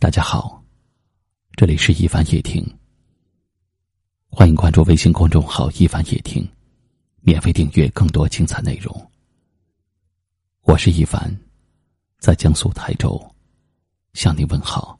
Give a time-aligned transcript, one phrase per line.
[0.00, 0.62] 大家好，
[1.56, 2.64] 这里是一凡夜听。
[4.30, 6.48] 欢迎关注微信公众号“一凡夜听”，
[7.20, 9.10] 免费订阅更多精彩内容。
[10.62, 11.36] 我是一凡，
[12.20, 13.20] 在江苏台州
[14.12, 14.96] 向你问好。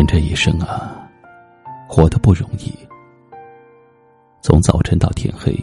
[0.00, 1.06] 人这一生啊，
[1.86, 2.72] 活得不容易。
[4.40, 5.54] 从早晨到天黑，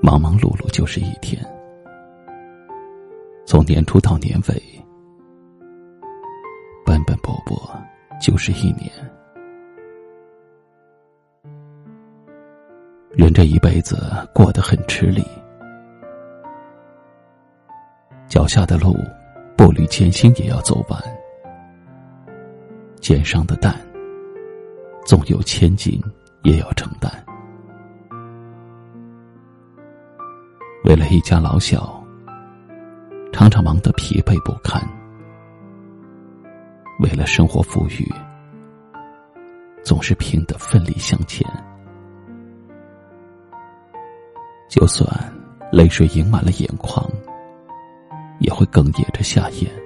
[0.00, 1.38] 忙忙碌碌就是一天；
[3.44, 4.62] 从年初到年尾，
[6.86, 7.54] 奔奔波波
[8.18, 8.90] 就是一年。
[13.10, 15.22] 人这一辈子过得很吃力，
[18.26, 18.96] 脚下的路，
[19.54, 20.98] 步履艰辛也要走完。
[23.02, 23.74] 肩上的担，
[25.04, 26.00] 纵有千斤，
[26.44, 27.12] 也要承担。
[30.84, 32.00] 为了一家老小，
[33.32, 34.80] 常常忙得疲惫不堪；
[37.00, 38.08] 为了生活富裕，
[39.82, 41.44] 总是拼得奋力向前。
[44.68, 45.04] 就算
[45.72, 47.04] 泪水盈满了眼眶，
[48.38, 49.81] 也会哽咽着下咽。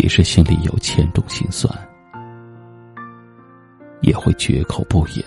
[0.00, 1.68] 即使心里有千种心酸，
[4.00, 5.24] 也会绝口不言。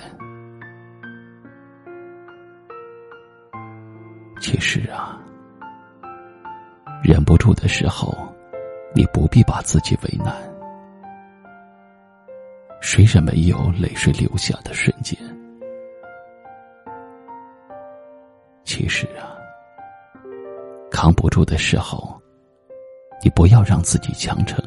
[4.40, 5.20] 其实啊，
[7.04, 8.34] 忍不住的时候，
[8.96, 10.34] 你不必把自己为难。
[12.80, 15.20] 谁人没有泪水流下的瞬间？
[18.64, 19.36] 其实啊，
[20.90, 22.21] 扛不住的时候。
[23.24, 24.64] 你不要让自己强撑。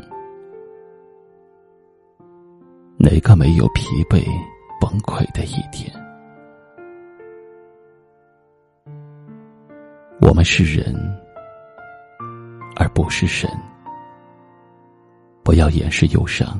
[2.96, 4.24] 哪个没有疲惫、
[4.80, 5.92] 崩溃的一天？
[10.20, 10.94] 我们是人，
[12.76, 13.50] 而不是神。
[15.42, 16.58] 不要掩饰忧伤，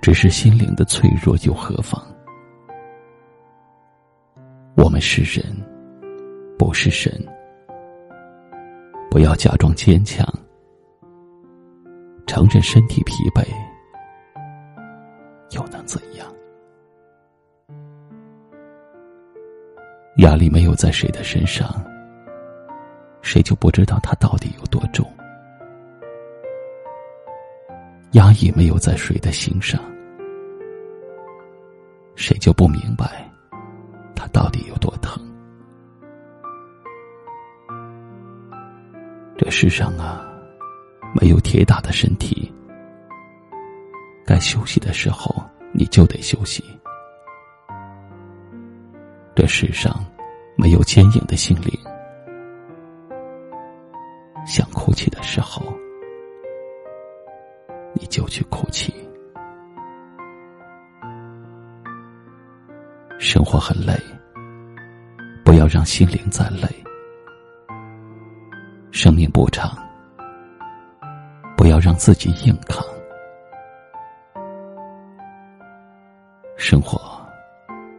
[0.00, 2.00] 只是心灵的脆弱又何妨？
[4.76, 5.44] 我们是人，
[6.56, 7.12] 不是神。
[9.10, 10.24] 不要假装坚强。
[12.30, 13.44] 承认身体疲惫，
[15.50, 16.32] 又能怎样？
[20.18, 21.68] 压力没有在谁的身上，
[23.20, 25.04] 谁就不知道它到底有多重；
[28.12, 29.82] 压抑没有在谁的心上，
[32.14, 33.28] 谁就不明白
[34.14, 35.20] 它到底有多疼。
[39.36, 40.29] 这世上啊。
[41.12, 42.52] 没有铁打的身体，
[44.24, 45.34] 该休息的时候
[45.72, 46.62] 你就得休息。
[49.34, 50.04] 这世上
[50.56, 51.72] 没有坚硬的心灵，
[54.46, 55.62] 想哭泣的时候
[57.94, 58.94] 你就去哭泣。
[63.18, 63.94] 生活很累，
[65.44, 66.68] 不要让心灵再累。
[68.92, 69.89] 生命不长。
[71.70, 72.84] 要让自己硬扛，
[76.56, 77.00] 生活，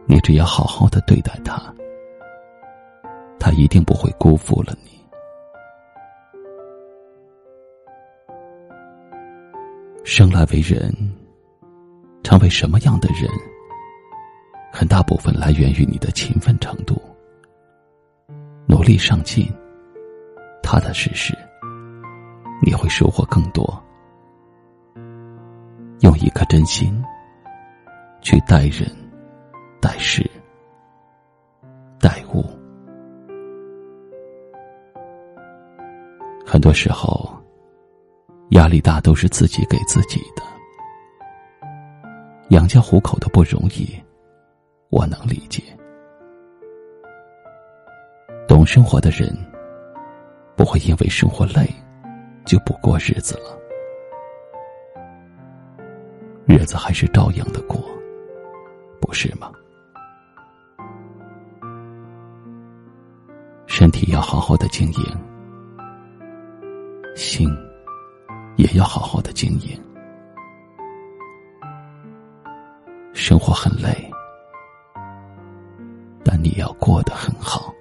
[0.06, 1.74] 你只要好好的对待他，
[3.40, 4.90] 他一定不会辜负了你。
[10.04, 10.94] 生来为人，
[12.22, 13.26] 成为什么样的人，
[14.70, 17.00] 很大部分来源于你的勤奋程度，
[18.66, 19.50] 努力上进，
[20.62, 21.34] 踏踏实实。
[22.64, 23.82] 你会收获更多。
[26.00, 27.02] 用一颗真心
[28.20, 28.88] 去待人、
[29.80, 30.28] 待事、
[32.00, 32.44] 待物。
[36.46, 37.36] 很多时候，
[38.50, 40.42] 压力大都是自己给自己的。
[42.50, 43.88] 养家糊口的不容易，
[44.90, 45.62] 我能理解。
[48.46, 49.34] 懂生活的人，
[50.54, 51.68] 不会因为生活累。
[52.44, 53.58] 就不过日子了，
[56.46, 57.80] 日子还是照样的过，
[59.00, 59.50] 不是吗？
[63.66, 65.04] 身体要好好的经营，
[67.16, 67.48] 心
[68.56, 69.80] 也要好好的经营。
[73.14, 74.10] 生活很累，
[76.24, 77.72] 但你要过得很好。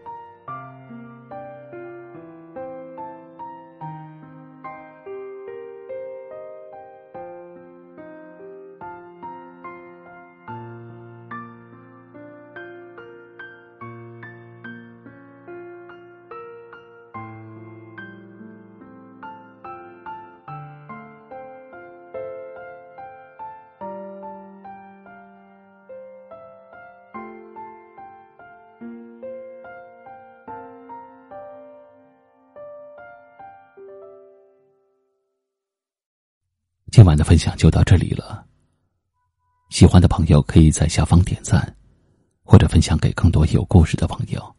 [36.92, 38.46] 今晚的分享就到这里了。
[39.70, 41.74] 喜欢的朋友可以在下方点赞，
[42.44, 44.56] 或者分享给更多有故事的朋友。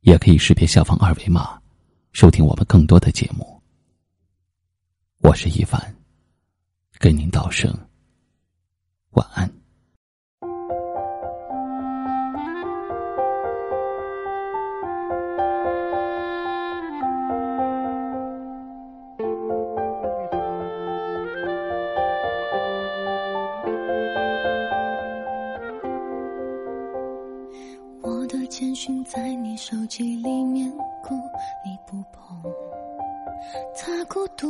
[0.00, 1.56] 也可以识别下方二维码，
[2.10, 3.62] 收听我们更多的节目。
[5.18, 5.94] 我是一凡，
[6.98, 7.72] 跟您道声
[9.10, 9.48] 晚安。
[28.06, 30.70] 我的简讯在你手机里面
[31.02, 31.14] 哭，
[31.64, 32.52] 你不碰，
[33.74, 34.46] 它孤独。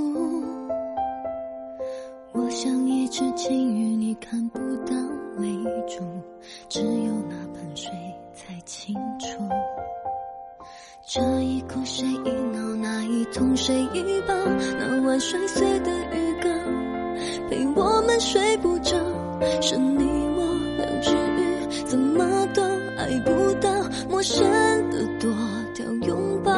[2.32, 4.92] 我像一只金鱼，你看不到
[5.36, 5.48] 泪
[5.86, 6.02] 珠，
[6.68, 7.92] 只有那盆水
[8.34, 9.28] 才清楚。
[11.06, 14.34] 这一哭谁一闹，那一痛谁一抱，
[14.80, 16.50] 那晚摔碎的鱼缸，
[17.48, 18.96] 陪我们睡不着，
[19.62, 20.13] 是你
[23.14, 23.70] 给不到，
[24.10, 24.44] 陌生
[24.90, 25.30] 的多
[25.72, 26.50] 条拥抱。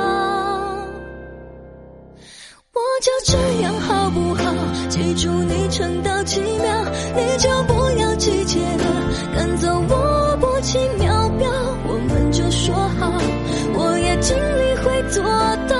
[2.72, 4.54] 我就这样好不好？
[4.88, 8.84] 记住你撑到几秒，你就不要急切的
[9.34, 11.50] 赶走我波起秒表，
[11.88, 12.74] 我们就说。
[12.74, 13.12] 好，
[13.74, 15.22] 我也尽力会做
[15.68, 15.75] 到，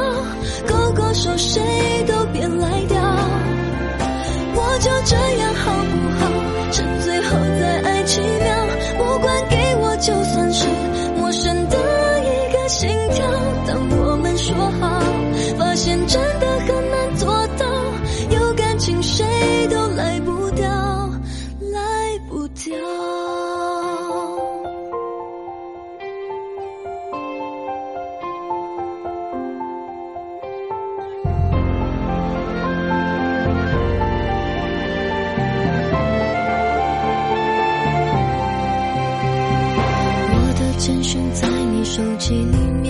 [41.96, 42.85] 手机里面。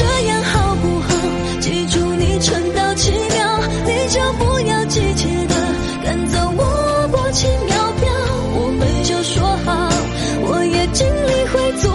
[0.00, 1.08] 这样好不好？
[1.60, 5.54] 记住你撑到七秒，你就不要急切的
[6.02, 8.10] 赶走我薄情秒表，
[8.54, 9.90] 我们就说好，
[10.48, 11.89] 我也尽力会做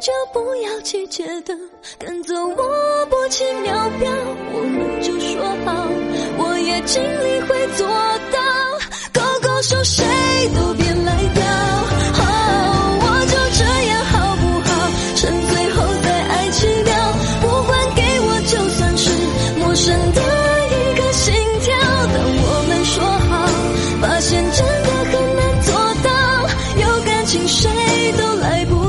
[0.00, 1.54] 就不要急切的
[1.98, 4.10] 赶走我拨起秒表。
[4.52, 5.86] 我们就说好
[6.38, 7.86] 我也尽力会做
[8.32, 8.40] 到。
[9.12, 10.02] 勾勾手谁
[10.54, 11.44] 都别赖掉
[12.16, 12.22] 哦
[13.02, 14.70] 我就这样好不好？
[15.16, 16.90] 趁最后再爱七秒
[17.42, 19.04] 不还给我就算是
[19.58, 20.20] 陌生的
[20.72, 21.76] 一个心跳。
[22.08, 23.30] 当我们说好
[24.00, 25.68] 发现真的很难做
[26.02, 26.08] 到
[26.80, 27.68] 有感情谁
[28.16, 28.79] 都来不